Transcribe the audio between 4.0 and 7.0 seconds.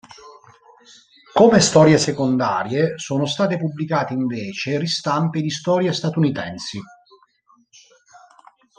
invece, ristampe di storie statunitensi.